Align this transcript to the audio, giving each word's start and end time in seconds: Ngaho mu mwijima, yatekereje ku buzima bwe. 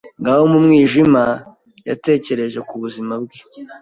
Ngaho 0.21 0.43
mu 0.51 0.59
mwijima, 0.65 1.23
yatekereje 1.89 2.59
ku 2.67 2.75
buzima 2.83 3.13
bwe. 3.23 3.39